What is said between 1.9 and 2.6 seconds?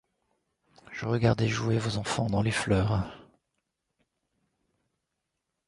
enfants dans les